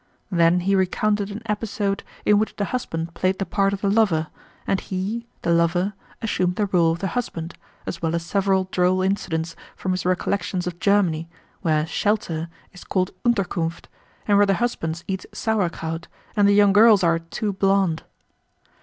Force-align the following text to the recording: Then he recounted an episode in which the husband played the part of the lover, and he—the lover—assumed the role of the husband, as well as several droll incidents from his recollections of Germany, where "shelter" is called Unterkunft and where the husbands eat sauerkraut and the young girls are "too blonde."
Then 0.31 0.61
he 0.61 0.73
recounted 0.73 1.29
an 1.29 1.43
episode 1.45 2.01
in 2.25 2.39
which 2.39 2.55
the 2.55 2.65
husband 2.65 3.13
played 3.13 3.37
the 3.37 3.45
part 3.45 3.71
of 3.71 3.81
the 3.81 3.89
lover, 3.91 4.29
and 4.65 4.79
he—the 4.79 5.51
lover—assumed 5.53 6.55
the 6.55 6.65
role 6.65 6.91
of 6.93 6.97
the 6.97 7.09
husband, 7.09 7.53
as 7.85 8.01
well 8.01 8.15
as 8.15 8.25
several 8.25 8.63
droll 8.71 9.03
incidents 9.03 9.55
from 9.75 9.91
his 9.91 10.03
recollections 10.03 10.65
of 10.65 10.79
Germany, 10.79 11.29
where 11.61 11.85
"shelter" 11.85 12.49
is 12.73 12.83
called 12.83 13.11
Unterkunft 13.23 13.89
and 14.27 14.37
where 14.39 14.47
the 14.47 14.55
husbands 14.55 15.03
eat 15.07 15.23
sauerkraut 15.35 16.07
and 16.35 16.47
the 16.47 16.55
young 16.55 16.73
girls 16.73 17.03
are 17.03 17.19
"too 17.19 17.53
blonde." 17.53 18.01